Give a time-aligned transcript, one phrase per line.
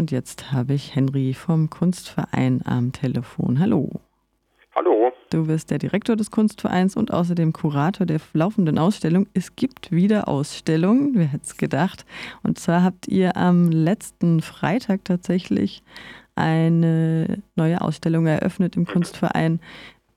[0.00, 3.58] und jetzt habe ich Henry vom Kunstverein am Telefon.
[3.58, 3.90] Hallo.
[4.74, 5.12] Hallo.
[5.28, 9.26] Du bist der Direktor des Kunstvereins und außerdem Kurator der laufenden Ausstellung.
[9.34, 12.06] Es gibt wieder Ausstellungen, wer hätte es gedacht.
[12.42, 15.82] Und zwar habt ihr am letzten Freitag tatsächlich
[16.34, 19.60] eine neue Ausstellung eröffnet im Kunstverein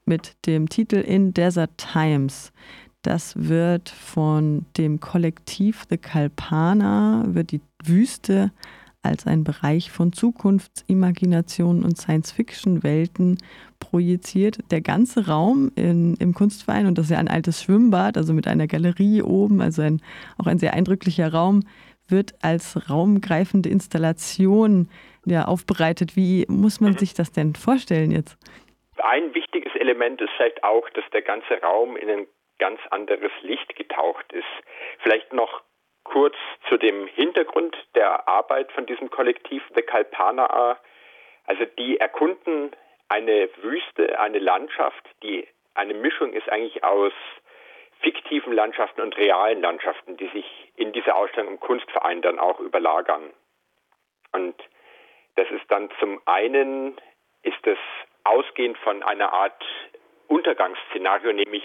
[0.05, 2.53] mit dem Titel In Desert Times.
[3.01, 8.51] Das wird von dem Kollektiv The Kalpana, wird die Wüste
[9.03, 13.37] als ein Bereich von Zukunftsimagination und Science-Fiction-Welten
[13.79, 14.59] projiziert.
[14.71, 18.47] Der ganze Raum in, im Kunstverein, und das ist ja ein altes Schwimmbad, also mit
[18.47, 20.01] einer Galerie oben, also ein,
[20.37, 21.63] auch ein sehr eindrücklicher Raum,
[22.07, 24.89] wird als raumgreifende Installation
[25.25, 26.15] ja, aufbereitet.
[26.15, 28.37] Wie muss man sich das denn vorstellen jetzt?
[28.97, 32.27] Ein wichtiges Element ist vielleicht auch, dass der ganze Raum in ein
[32.59, 34.45] ganz anderes Licht getaucht ist.
[34.99, 35.61] Vielleicht noch
[36.03, 36.35] kurz
[36.69, 40.77] zu dem Hintergrund der Arbeit von diesem Kollektiv The Kalpana.
[41.45, 42.71] Also die erkunden
[43.09, 47.13] eine Wüste, eine Landschaft, die eine Mischung ist eigentlich aus
[48.01, 50.45] fiktiven Landschaften und realen Landschaften, die sich
[50.75, 53.31] in dieser Ausstellung im Kunstverein dann auch überlagern.
[54.31, 54.55] Und
[55.35, 56.97] das ist dann zum einen,
[57.43, 57.77] ist es
[58.23, 59.63] ausgehend von einer Art
[60.27, 61.63] Untergangsszenario, nämlich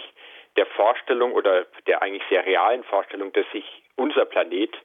[0.55, 3.65] der Vorstellung oder der eigentlich sehr realen Vorstellung, dass sich
[3.99, 4.75] unser Planet,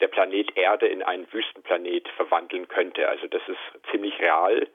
[0.00, 3.08] der Planet Erde, in einen Wüstenplanet verwandeln könnte.
[3.08, 4.66] Also das ist ziemlich real.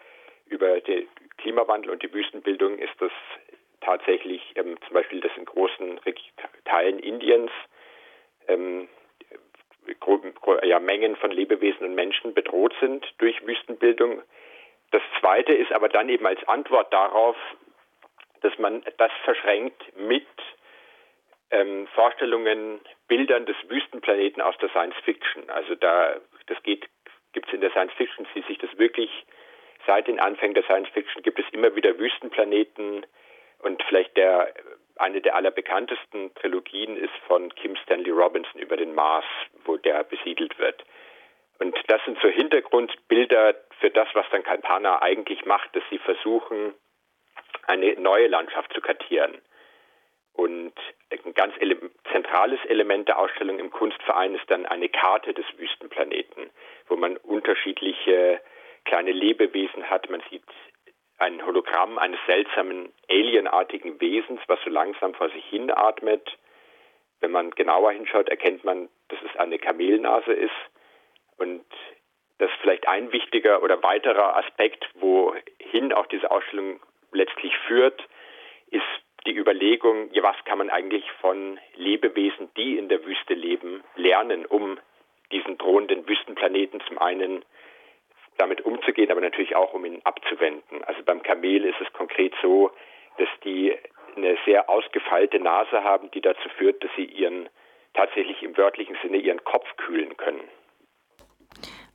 [0.45, 3.11] Über den Klimawandel und die Wüstenbildung ist das
[3.81, 5.99] tatsächlich ähm, zum Beispiel, dass in großen
[6.65, 7.51] Teilen Indiens
[8.47, 8.87] ähm,
[10.63, 14.21] ja, Mengen von Lebewesen und Menschen bedroht sind durch Wüstenbildung.
[14.91, 17.35] Das Zweite ist aber dann eben als Antwort darauf,
[18.41, 20.27] dass man das verschränkt mit
[21.51, 25.49] ähm, Vorstellungen, Bildern des Wüstenplaneten aus der Science Fiction.
[25.49, 26.87] Also da, das geht,
[27.33, 29.09] gibt es in der Science Fiction, zieht sich das wirklich
[29.87, 33.05] seit den Anfängen der Science Fiction gibt es immer wieder Wüstenplaneten
[33.59, 34.53] und vielleicht der
[34.97, 39.25] eine der allerbekanntesten Trilogien ist von Kim Stanley Robinson über den Mars,
[39.65, 40.83] wo der besiedelt wird.
[41.59, 46.73] Und das sind so Hintergrundbilder für das, was dann Kalpana eigentlich macht, dass sie versuchen,
[47.67, 49.39] eine neue Landschaft zu kartieren.
[50.37, 50.73] Und
[51.09, 51.77] ein ganz ele
[52.11, 56.51] zentrales Element der Ausstellung im Kunstverein ist dann eine Karte des Wüstenplaneten,
[56.87, 58.39] wo man unterschiedliche
[58.85, 60.11] kleine Lebewesen hat.
[60.11, 60.43] Man sieht
[61.17, 66.37] ein Hologramm eines seltsamen alienartigen Wesens, was so langsam vor sich hin atmet.
[67.19, 70.51] Wenn man genauer hinschaut, erkennt man, dass es eine Kamelnase ist.
[71.37, 71.65] Und
[72.37, 76.79] das ist vielleicht ein wichtiger oder weiterer Aspekt, wohin auch diese Ausstellung
[77.11, 78.07] letztlich führt,
[78.69, 78.83] ist
[79.27, 84.45] die Überlegung, ja, was kann man eigentlich von Lebewesen, die in der Wüste leben, lernen,
[84.45, 84.79] um
[85.31, 87.43] diesen drohenden Wüstenplaneten zum einen
[88.37, 90.83] damit umzugehen, aber natürlich auch um ihn abzuwenden.
[90.85, 92.71] Also beim Kamel ist es konkret so,
[93.17, 93.75] dass die
[94.15, 97.49] eine sehr ausgefeilte Nase haben, die dazu führt, dass sie ihren
[97.93, 100.47] tatsächlich im wörtlichen Sinne ihren Kopf kühlen können.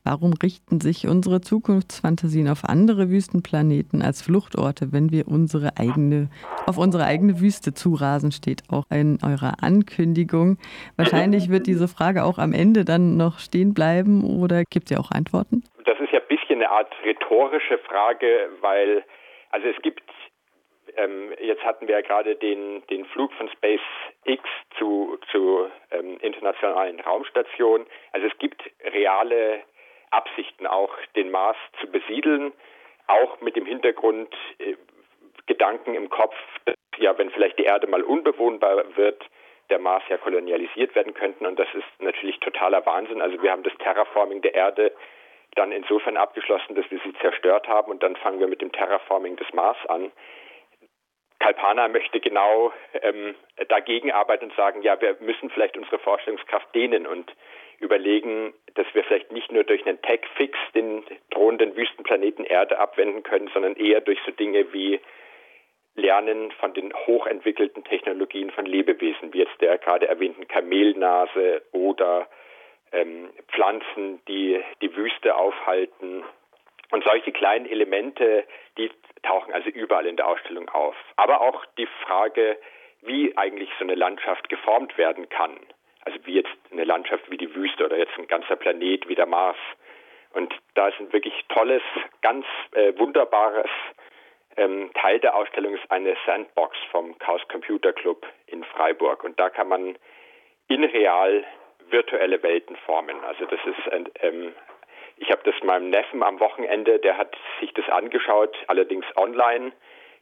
[0.05, 6.27] Warum richten sich unsere Zukunftsfantasien auf andere Wüstenplaneten als Fluchtorte, wenn wir unsere eigene,
[6.67, 10.57] auf unsere eigene Wüste zurasen, steht auch in eurer Ankündigung.
[10.97, 14.99] Wahrscheinlich wird diese Frage auch am Ende dann noch stehen bleiben oder gibt es ja
[14.99, 15.63] auch Antworten?
[15.85, 19.05] Das ist ja ein bisschen eine Art rhetorische Frage, weil
[19.51, 20.03] also es gibt
[20.97, 24.43] ähm, jetzt hatten wir ja gerade den, den Flug von SpaceX
[24.77, 27.87] zu, zu ähm, internationalen Raumstationen.
[28.11, 28.61] Also es gibt
[28.93, 29.63] reale
[30.13, 32.53] Absichten, auch den Mars zu besiedeln,
[33.07, 34.75] auch mit dem Hintergrund äh,
[35.45, 36.35] Gedanken im Kopf,
[36.65, 39.23] dass ja, wenn vielleicht die Erde mal unbewohnbar wird,
[39.69, 41.45] der Mars ja kolonialisiert werden könnten.
[41.45, 43.21] Und das ist natürlich totaler Wahnsinn.
[43.21, 44.91] Also wir haben das Terraforming der Erde
[45.55, 49.35] dann insofern abgeschlossen, dass wir sie zerstört haben und dann fangen wir mit dem Terraforming
[49.35, 50.11] des Mars an.
[51.39, 53.35] Kalpana möchte genau ähm,
[53.67, 57.31] dagegen arbeiten und sagen, ja, wir müssen vielleicht unsere Vorstellungskraft dehnen und
[57.79, 63.49] überlegen, dass wir vielleicht nicht nur durch einen Tech-Fix den drohenden Wüstenplaneten Erde abwenden können,
[63.53, 64.99] sondern eher durch so Dinge wie
[65.95, 72.27] Lernen von den hochentwickelten Technologien von Lebewesen, wie jetzt der gerade erwähnten Kamelnase oder
[72.91, 76.23] ähm, Pflanzen, die die Wüste aufhalten.
[76.91, 78.43] Und solche kleinen Elemente,
[78.77, 78.91] die
[79.23, 80.95] tauchen also überall in der Ausstellung auf.
[81.15, 82.57] Aber auch die Frage,
[83.01, 85.59] wie eigentlich so eine Landschaft geformt werden kann.
[86.05, 89.25] Also wie jetzt eine Landschaft wie die Wüste oder jetzt ein ganzer Planet wie der
[89.25, 89.57] Mars.
[90.31, 91.83] Und da ist ein wirklich tolles,
[92.21, 93.69] ganz äh, wunderbares
[94.57, 99.23] ähm, Teil der Ausstellung ist eine Sandbox vom Chaos Computer Club in Freiburg.
[99.23, 99.97] Und da kann man
[100.67, 101.43] in real
[101.89, 103.23] virtuelle Welten formen.
[103.23, 104.53] Also das ist ähm,
[105.17, 109.71] Ich habe das meinem Neffen am Wochenende, der hat sich das angeschaut, allerdings online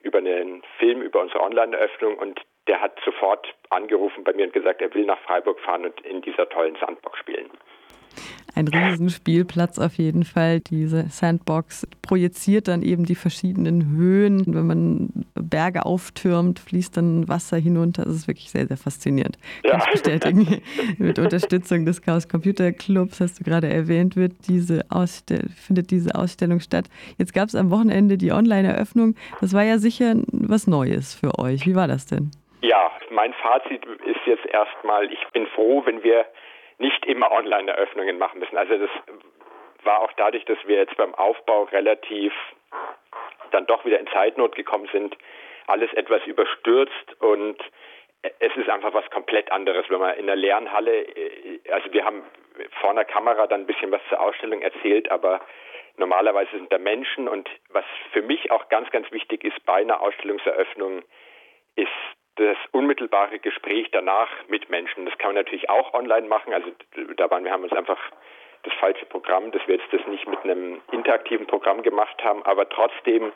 [0.01, 2.41] über einen Film über unsere Online-Eröffnung und
[2.71, 6.21] der hat sofort angerufen bei mir und gesagt, er will nach Freiburg fahren und in
[6.21, 7.49] dieser tollen Sandbox spielen.
[8.55, 10.61] Ein Riesenspielplatz auf jeden Fall.
[10.61, 14.43] Diese Sandbox projiziert dann eben die verschiedenen Höhen.
[14.47, 18.03] Wenn man Berge auftürmt, fließt dann Wasser hinunter.
[18.03, 19.37] Das ist wirklich sehr, sehr faszinierend.
[19.63, 19.71] Ja.
[19.71, 20.61] Kann ich bestätigen.
[20.97, 24.85] Mit Unterstützung des Chaos Computer Clubs, hast du gerade erwähnt, wird diese
[25.55, 26.85] findet diese Ausstellung statt.
[27.17, 29.15] Jetzt gab es am Wochenende die Online-Eröffnung.
[29.41, 31.65] Das war ja sicher was Neues für euch.
[31.65, 32.31] Wie war das denn?
[32.61, 36.25] Ja, mein Fazit ist jetzt erstmal, ich bin froh, wenn wir
[36.77, 38.57] nicht immer Online-Eröffnungen machen müssen.
[38.57, 38.89] Also das
[39.83, 42.33] war auch dadurch, dass wir jetzt beim Aufbau relativ
[43.51, 45.17] dann doch wieder in Zeitnot gekommen sind,
[45.67, 47.57] alles etwas überstürzt und
[48.21, 51.05] es ist einfach was komplett anderes, wenn man in der Lernhalle,
[51.71, 52.23] also wir haben
[52.79, 55.41] vor einer Kamera dann ein bisschen was zur Ausstellung erzählt, aber
[55.97, 60.01] normalerweise sind da Menschen und was für mich auch ganz, ganz wichtig ist bei einer
[60.01, 61.01] Ausstellungseröffnung,
[61.75, 61.89] ist
[62.35, 65.05] das unmittelbare Gespräch danach mit Menschen.
[65.05, 66.53] Das kann man natürlich auch online machen.
[66.53, 66.71] Also
[67.17, 67.99] da waren wir haben uns einfach
[68.63, 72.69] das falsche Programm, dass wir jetzt das nicht mit einem interaktiven Programm gemacht haben, aber
[72.69, 73.31] trotzdem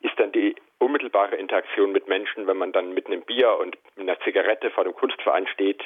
[0.00, 4.18] ist dann die unmittelbare Interaktion mit Menschen, wenn man dann mit einem Bier und einer
[4.20, 5.82] Zigarette vor dem Kunstverein steht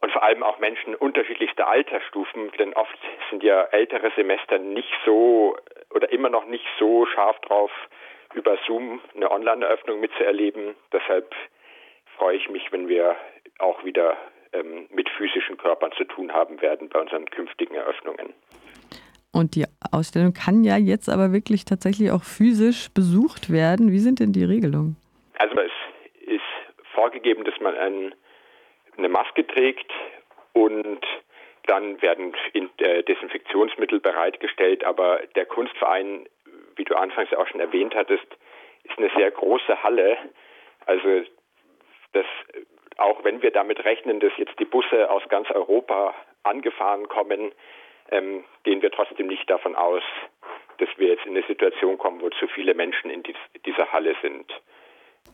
[0.00, 2.98] und vor allem auch Menschen unterschiedlichster Altersstufen, denn oft
[3.30, 5.56] sind ja ältere Semester nicht so
[5.90, 7.70] oder immer noch nicht so scharf drauf,
[8.34, 10.74] über Zoom eine Online-Eröffnung mitzuerleben.
[10.92, 11.34] Deshalb
[12.16, 13.16] freue ich mich, wenn wir
[13.58, 14.16] auch wieder
[14.52, 18.34] ähm, mit physischen Körpern zu tun haben werden bei unseren künftigen Eröffnungen.
[19.32, 23.92] Und die Ausstellung kann ja jetzt aber wirklich tatsächlich auch physisch besucht werden.
[23.92, 24.96] Wie sind denn die Regelungen?
[25.38, 25.72] Also es
[26.26, 26.40] ist
[26.94, 28.14] vorgegeben, dass man ein,
[28.96, 29.92] eine Maske trägt
[30.54, 31.04] und
[31.66, 34.82] dann werden äh, Desinfektionsmittel bereitgestellt.
[34.84, 36.26] Aber der Kunstverein,
[36.78, 38.26] wie du anfangs auch schon erwähnt hattest,
[38.84, 40.16] ist eine sehr große Halle.
[40.86, 41.24] Also
[42.12, 42.26] dass
[42.96, 47.52] auch wenn wir damit rechnen, dass jetzt die Busse aus ganz Europa angefahren kommen,
[48.10, 50.02] ähm, gehen wir trotzdem nicht davon aus,
[50.78, 53.36] dass wir jetzt in eine Situation kommen, wo zu viele Menschen in dies,
[53.66, 54.50] dieser Halle sind.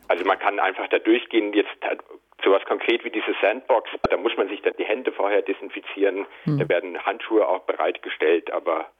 [0.07, 2.01] Also man kann einfach da durchgehen, jetzt halt
[2.43, 6.59] sowas konkret wie diese Sandbox, da muss man sich dann die Hände vorher desinfizieren, hm.
[6.59, 8.91] da werden Handschuhe auch bereitgestellt, aber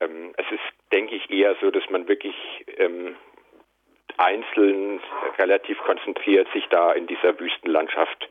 [0.00, 2.34] ähm, es ist, denke ich, eher so, dass man wirklich
[2.78, 3.16] ähm,
[4.18, 5.00] einzeln
[5.38, 8.28] relativ konzentriert sich da in dieser Wüstenlandschaft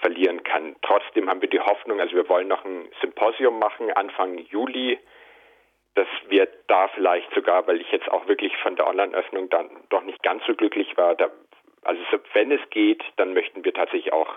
[0.00, 0.76] verlieren kann.
[0.82, 4.98] Trotzdem haben wir die Hoffnung, also wir wollen noch ein Symposium machen Anfang Juli,
[5.94, 10.02] dass wir da vielleicht sogar, weil ich jetzt auch wirklich von der Online-Öffnung dann doch
[10.02, 11.30] nicht ganz so glücklich war, da,
[11.84, 12.02] also
[12.34, 14.30] wenn es geht, dann möchten wir tatsächlich auch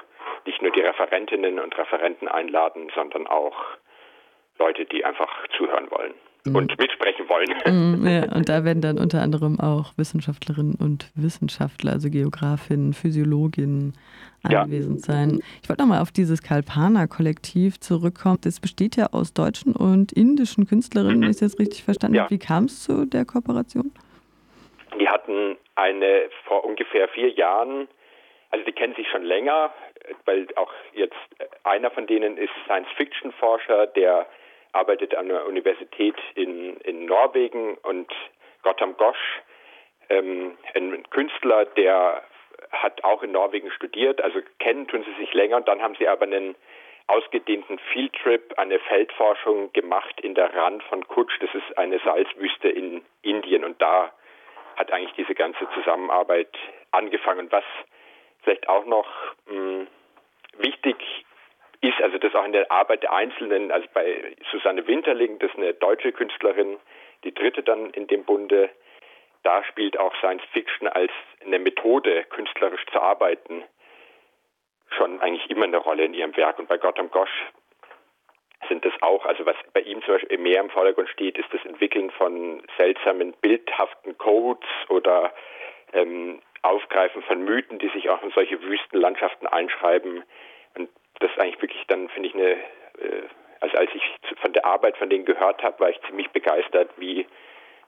[0.46, 3.58] nicht nur die Referentinnen und Referenten einladen, sondern auch
[4.58, 6.14] Leute, die einfach zuhören wollen
[6.46, 6.56] mhm.
[6.56, 7.50] und mitsprechen wollen.
[7.66, 13.94] Mhm, ja, und da werden dann unter anderem auch Wissenschaftlerinnen und Wissenschaftler, also Geografinnen, Physiologinnen
[14.44, 15.14] anwesend ja.
[15.14, 15.40] sein.
[15.62, 18.40] Ich wollte nochmal auf dieses Kalpana-Kollektiv zurückkommen.
[18.44, 21.30] Das besteht ja aus deutschen und indischen Künstlerinnen, mhm.
[21.30, 22.16] ist das richtig verstanden?
[22.16, 22.30] Ja.
[22.30, 23.92] Wie kam es zu der Kooperation?
[25.00, 27.88] Die hatten eine vor ungefähr vier Jahren,
[28.52, 29.72] also die kennen sich schon länger,
[30.26, 31.16] weil auch jetzt
[31.64, 34.26] einer von denen ist Science-Fiction-Forscher, der
[34.72, 38.12] arbeitet an der Universität in, in Norwegen und
[38.64, 39.42] Gottam Gosch,
[40.10, 42.24] ähm, ein Künstler, der
[42.72, 46.08] hat auch in Norwegen studiert, also kennen tun sie sich länger und dann haben sie
[46.08, 46.56] aber einen
[47.08, 51.34] ausgedehnten Fieldtrip, eine Feldforschung gemacht in der Rand von Kutsch.
[51.40, 54.14] Das ist eine Salzwüste in Indien und da
[54.76, 56.56] hat eigentlich diese ganze Zusammenarbeit
[56.92, 57.42] angefangen.
[57.42, 57.64] Und was
[58.44, 59.08] vielleicht auch noch
[59.48, 59.88] mh, hm,
[60.60, 61.26] wichtig
[61.82, 65.58] ist, also das auch in der Arbeit der Einzelnen, also bei Susanne Winterling, das ist
[65.58, 66.78] eine deutsche Künstlerin,
[67.24, 68.70] die dritte dann in dem Bunde,
[69.44, 71.12] da spielt auch Science Fiction als
[71.46, 73.64] eine Methode, künstlerisch zu arbeiten,
[74.90, 76.60] schon eigentlich immer eine Rolle in ihrem Werk.
[76.60, 77.30] Und bei Gautam Ghosh
[78.68, 81.64] sind das auch, also was bei ihm zum Beispiel mehr im Vordergrund steht, ist das
[81.66, 85.34] Entwickeln von seltsamen, bildhaften Codes oder
[85.94, 90.24] ähm, Aufgreifen von Mythen, die sich auch in solche Wüstenlandschaften einschreiben.
[90.76, 93.24] Und das ist eigentlich wirklich dann, finde ich, eine, äh,
[93.60, 94.04] also als ich
[94.42, 97.28] von der Arbeit von denen gehört habe, war ich ziemlich begeistert, wie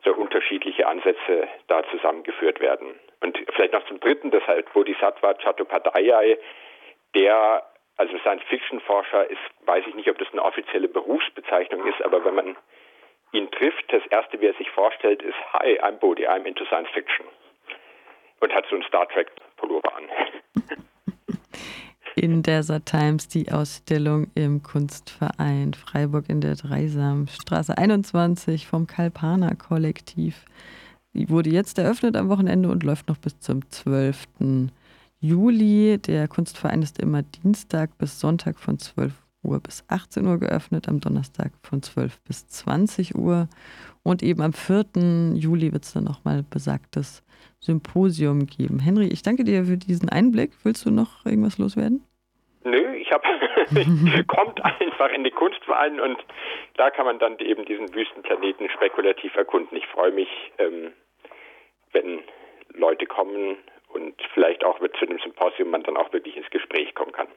[0.03, 3.00] so unterschiedliche Ansätze da zusammengeführt werden.
[3.21, 6.38] Und vielleicht noch zum dritten, das halt Bodhisattva Chattopadhyay,
[7.13, 7.65] der,
[7.97, 12.57] also Science-Fiction-Forscher ist, weiß ich nicht, ob das eine offizielle Berufsbezeichnung ist, aber wenn man
[13.31, 16.89] ihn trifft, das erste, wie er sich vorstellt, ist, hi, I'm Bodhi, I'm into Science
[16.91, 17.25] Fiction.
[18.39, 20.09] Und hat so einen Star Trek Pullover an.
[22.15, 30.45] In Desert Times die Ausstellung im Kunstverein Freiburg in der Dreisamstraße 21 vom Kalpana Kollektiv.
[31.13, 34.27] Die wurde jetzt eröffnet am Wochenende und läuft noch bis zum 12.
[35.21, 35.99] Juli.
[35.99, 39.13] Der Kunstverein ist immer Dienstag bis Sonntag von 12
[39.43, 43.48] Uhr bis 18 Uhr geöffnet, am Donnerstag von 12 bis 20 Uhr.
[44.03, 45.36] Und eben am 4.
[45.36, 47.24] Juli wird es dann nochmal besagtes
[47.60, 48.79] Symposium geben.
[48.79, 50.51] Henry, ich danke dir für diesen Einblick.
[50.63, 52.03] Willst du noch irgendwas loswerden?
[52.63, 53.24] Nö, ich habe
[54.27, 56.17] kommt einfach in den Kunstverein und
[56.75, 59.77] da kann man dann eben diesen Wüstenplaneten spekulativ erkunden.
[59.77, 60.93] Ich freue mich, ähm,
[61.91, 62.21] wenn
[62.74, 63.57] Leute kommen
[63.89, 67.27] und vielleicht auch zu dem Symposium man dann auch wirklich ins Gespräch kommen kann.